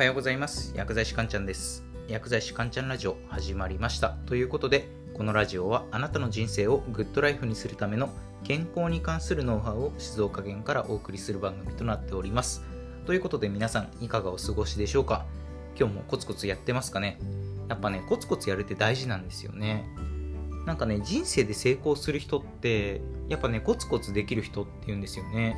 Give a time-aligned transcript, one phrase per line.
[0.00, 0.72] はようございます。
[0.74, 1.84] 薬剤師かんちゃんです。
[2.08, 4.08] 薬剤師かんちゃんラジオ始まりました。
[4.24, 8.08] ということでこのラジオはあなたの人生をグッドライフにするための
[8.42, 12.64] 健康に関するノウハウを静岡県からお送りする番組となっております。
[13.04, 15.26] ということで皆さんいかがお過ごしでしょうか？
[15.78, 17.18] 今日もコツコツやってますかね？
[17.68, 19.84] やっぱねコツコツやるって大事なんですよね。
[20.64, 25.56] なんかね人生で成功する人ってやっぱねコツコツできる人って言うんですよね。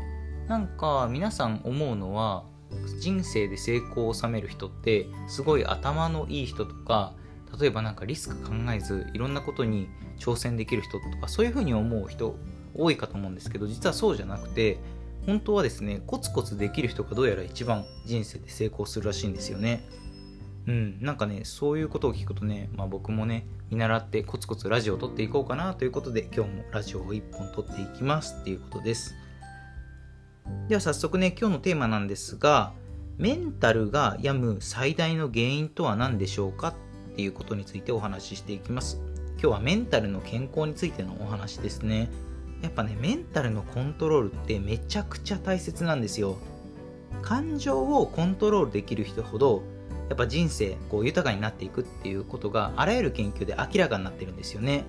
[0.48, 2.50] なんか皆さん思うのは
[2.98, 7.14] 人生で成功を収める人ってすごい頭のいい人とか
[7.58, 12.36] 例えばなんかリスク考えずいろんなことに挑戦できる人とかそういうふうに思う人
[12.74, 14.78] 多いかと思うんですけど実はそうじゃなくて
[15.26, 19.86] 本当はですねコツコツできる人がどうやら一番人生で成功するらしいんですよね。
[20.66, 29.16] うんなんかねそういうことを聞くとね、まあ、僕もね見習ってコツコツラジオを撮っていこうかなということで今日もラジオを1本撮っていきますっていうことです。
[30.68, 32.72] では早速ね、今日のテーマなんですが、
[33.18, 36.68] メンタルが病む最大の原因とは何でしょうか？
[36.68, 36.74] っ
[37.14, 39.00] ていうことについてお話ししていきます。
[39.32, 42.08] 今日はメンタルの健康についてのお話ですね。
[42.62, 46.38] やっぱね、メンタルのコントロールってめちゃくちゃ大切なんですよ。
[47.20, 49.62] 感情をコントロールできる人ほど、
[50.08, 54.84] やっぱ人生こう豊かになっていくっていうことがあらゆる研究で明らかになってるんですよね。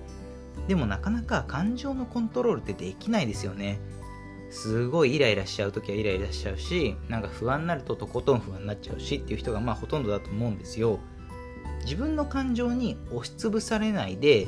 [0.68, 3.78] でもなかなか感情のコントロールってできないですよね。
[4.54, 11.00] すごいイライラしちゃう時はイライラしちゃうしなんか不安になるととことん不安になっちゃうしっていう人がまあほとんどだと思うんですよ。
[11.84, 14.46] 自分の感情に押しつぶされないで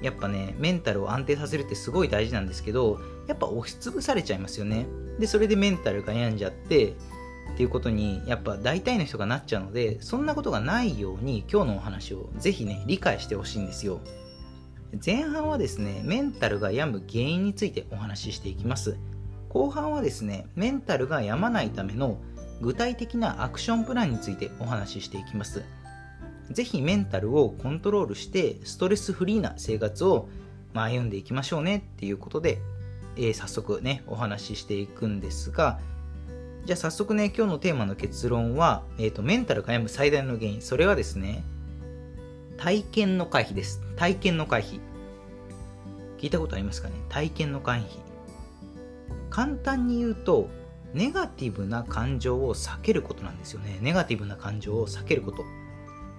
[0.00, 4.86] やっぱねメンタルを安定させるってすごい大事なんですけどやっぱ押しつぶされちゃいますよね。
[5.18, 6.94] でそれでメンタルが病んじゃって
[7.54, 14.00] っていうことにやっぱ大体の人がなっちゃうのでそんなことがないように今日のお話をぜひね理解してほしいんですよ。
[15.04, 18.96] 前半はですねメンタルが病む原因についてお話ししていきます。
[19.56, 22.18] 後半はですねメンタルが病まないための
[22.60, 25.62] 具体的なアクションプランについてお話ししていきます。
[26.50, 30.28] ぜひメンタルをコントロールしてストレスフリーな生活を、
[30.74, 32.58] ま歩んでいきましょうねっていうことで、
[33.16, 35.78] えー、早速ねお話ししていくんですが
[36.66, 40.60] じゃあ早速ね今日のテーマの結論は、えーと、メンタルが病む最大の原因。
[40.60, 41.42] それはですね
[42.58, 43.80] 体験の回避です。
[43.96, 44.80] 体験の回避。
[46.18, 46.94] 聞いたことありますかね？
[47.08, 48.05] 体験の回避。
[49.36, 50.48] 簡単に言うと
[50.94, 53.76] ネガティブな感情を避けることなんですよね。
[53.82, 55.44] ネガティブな感情を避けること。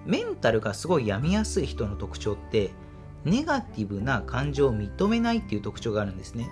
[0.05, 2.69] メンタルがすごい病みやすい人の特徴って
[3.25, 6.47] ネガティブな感情を認めないっていう特徴があるんですね。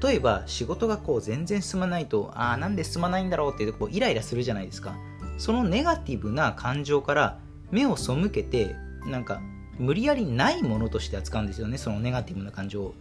[0.00, 4.94] 例えば仕事がこう全然進まないとああなんで進まないんだろうってこうイライラするじゃないですか。
[5.38, 7.40] そのネガティブな感情から
[7.72, 9.42] 目を背けてなんか
[9.80, 12.94] 無理やりないものとして扱うんですよねそのネガティブな感情を。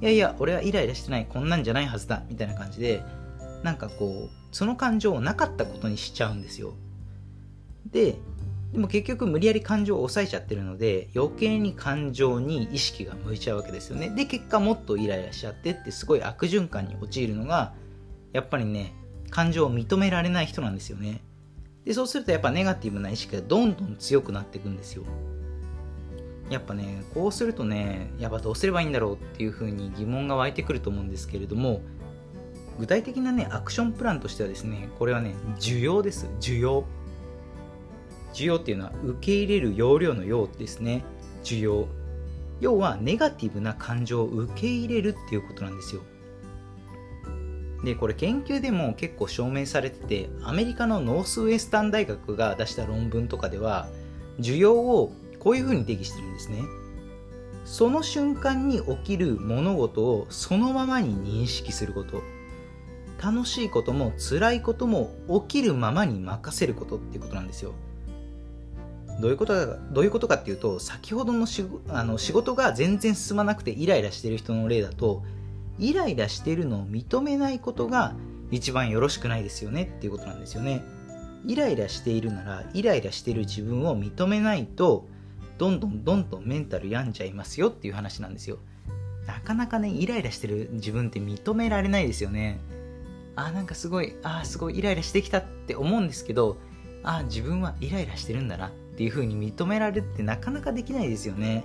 [0.00, 3.02] いやいや俺はイライラしてないこんなんじゃないはずだみたいな感じで
[3.62, 6.74] なんかこうその感情をなかったことにしちゃうんですよ。
[7.86, 8.16] で
[8.72, 14.10] でも結局無理やり感情を抑えちゃってるので余計に感情に意識が向いちゃうわけですよね。
[14.10, 17.74] で結果もっとイライラしちゃってってすごい悪循環に陥るのが
[18.32, 18.94] やっぱりね
[19.30, 21.20] 感情を認められない人なんですよね。
[21.84, 25.04] でそうするとやっぱネガティブな意識がどんどん強くなっていくんですよ。
[26.50, 31.80] やっぱねこうするとねやっぱどうすればいいんだろうっていうふうに疑問が湧いてくると思うんですけれども
[32.80, 36.26] 具体的なねアクションプランとしてはですねこれはね需要です。
[36.40, 36.84] 需要。
[38.32, 41.04] 需要っていうのは受け入れる容量のようですね。
[41.44, 41.86] 需要。
[42.60, 46.02] 要はネガティブな感情を受け入れるっていうことなんですよ。
[47.84, 53.88] でこれ研究でも結構証明されててアメリカのノースウェスタン大学が出した論文とかでは
[54.38, 56.62] 需要をこういうふうに定義してるんですね。
[57.64, 62.22] その瞬間に起きる物事をそのままに認識すること。
[63.22, 65.12] 楽しいことも辛いことも
[65.46, 67.74] 起きるままに任せることっていうことなんですよ。
[69.20, 75.22] どういうことかどういうことかっていうと先ほどのしあの仕事が全然進まなくてイライラしてる人の例だと
[75.78, 78.14] イライラしてるのを認めないことが
[78.50, 80.82] 一番よろしくないですよねっていうことなんですよね。
[81.46, 85.06] イライラしているならイライラしている自分を認めないと
[85.60, 88.56] どんどんどんどんメンタル病んじゃいますよっていう話なんですよ。
[89.26, 92.58] なかなかねイライラしてる自分って認められないですよね。
[93.36, 96.56] あなんかすごいあすごいイライラしてきたって思うんですけど
[97.02, 101.64] あ自分はイライラしてるんだなっていう風に認められるってなかなかできないですよね。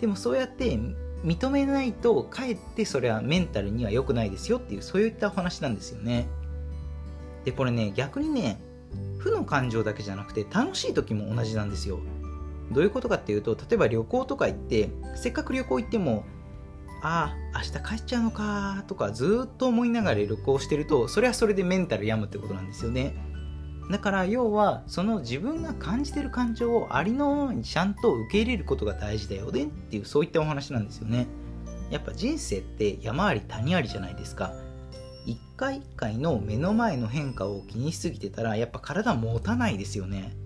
[0.00, 0.76] でもそうやって
[1.24, 6.26] 認めないとかえってそれはメンタルには良くないですよっていうそういったお話なんですよね。
[7.44, 8.58] でこれね逆にね
[9.18, 12.00] 負の感情だけじゃなくて楽しい時も同じなんですよ。
[12.72, 16.24] どういうことかっていうと例えば旅行とか行ってせっかく旅行行っても
[17.02, 23.14] ああ明日帰っちゃうのかとかずっと思いながら旅行してるとそれはそれでメンタル病むってことなんですよね。
[23.90, 31.28] だから要はその自分が感じてる感情をありのままにちゃんと受け入れることが大事だよねっていうそういったお話なんですよね。
[31.90, 34.52] やっぱ人生って山あり谷ありじゃないですか。
[35.24, 40.36] 一回一回の目の前の変化を気にしすぎてたらやっぱ体持たないですよね。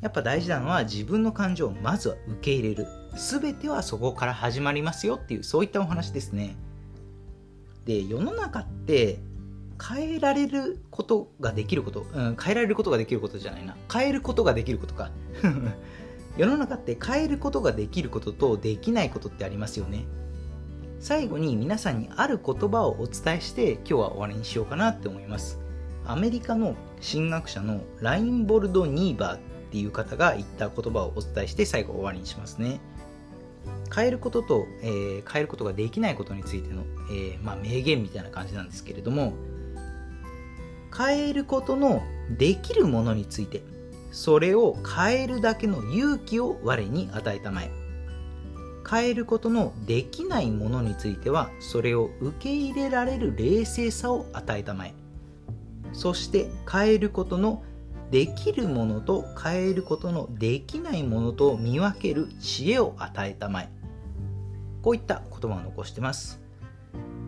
[0.00, 2.86] やっぱ大事なのは自分の感情をまずは受け入れる。
[3.14, 6.56] 全てはそこから始まりますよっていうそういったお話ですね。
[7.84, 9.18] で世の中って
[9.82, 13.76] 変えられることができること、うん、変えられることができることじゃないな。
[13.92, 15.10] 変えることができることか。
[16.36, 20.04] 世の中って変えることができることとできないことってありますよね。
[21.00, 25.58] 最後に皆さんにある言葉をお伝えして今日は終わりにしようかなって思います。
[26.06, 32.80] アメリカの神学者のラインボルド・ニーバーっていう方が言った言葉をお伝えして最後終わりにしますね。
[33.94, 39.32] 変えることと、えー、変えることができないことについての、えー、まあ、名言みたいな感じなんですけれども
[40.96, 43.62] 変えることのできるものについて
[44.12, 47.70] それを変えるだけの勇気を我に与えたまえ。
[48.88, 54.94] 変えることのできないものについてはそれを受け入れられる冷静さを与えたまえ。
[55.92, 57.62] そして変えることの
[58.10, 63.68] できるものと変えることのできないものと見分ける知恵を与えたまえ。
[64.82, 66.40] こういった言葉を残してます。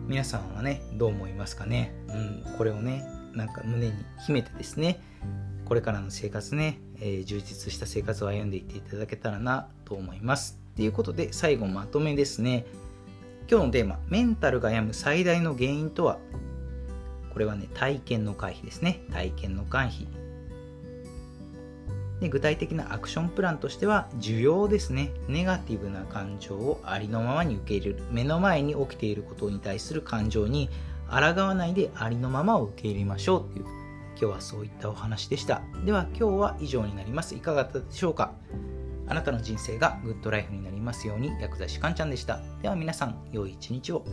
[0.07, 1.93] 皆さんはねどう思いますかね？
[2.09, 3.93] うんこれをねなんか胸に
[4.25, 4.99] 秘めてですね
[5.65, 10.59] これからの生活ね、えー、充実した生活を歩んでいっていただけたらなと思います。
[10.75, 12.65] ということで最後まとめですね。
[13.49, 16.17] 今日のテーマメンタルが病む最大の原因とは？
[17.31, 19.03] これはね体験の回避ですね。
[19.11, 20.07] 体験の回避。
[22.19, 25.11] で具体的なアクションプランとしては需要ですね。
[25.27, 28.03] ネガティブな感情をありのままに受け入れる。
[28.11, 30.69] 目の前に起きていることに対する感情に
[31.09, 33.65] 抗わないでありのままを受け入れましょうっていう。
[34.15, 35.61] 今日はそういったお話でした。
[35.85, 37.35] では今日は以上になります。
[37.35, 38.31] いかがだったでしょうか？
[39.07, 41.31] あなたの人生がグッドライフになりますように。
[41.41, 42.39] 薬剤師かんちゃんでした。
[42.61, 44.05] では皆さん良い一日を。